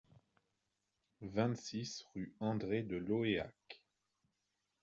[1.21, 3.83] vingt-six rue André de Lohéac